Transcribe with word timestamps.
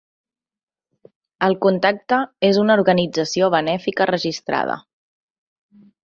El 1.47 1.57
contacte 1.65 2.17
és 2.49 2.59
una 2.63 2.77
organització 2.81 3.49
benèfica 3.59 4.07
registrada. 4.11 4.79